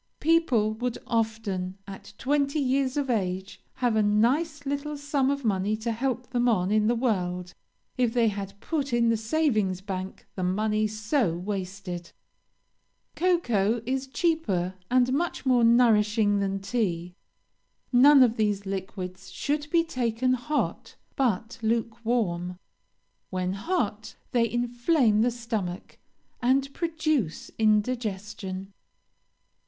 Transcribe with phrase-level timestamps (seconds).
[0.19, 5.77] People would often, at twenty years of age, have a nice little sum of money
[5.77, 7.53] to help them on in the world,
[7.99, 12.11] if they had put in the savings' bank the money so wasted;
[13.15, 17.13] Cocoa is cheaper and much more nourishing than tea.
[17.93, 22.57] None of these liquids should be taken hot, but lukewarm;
[23.29, 25.99] when hot they inflame the stomach,
[26.41, 28.73] and produce indigestion.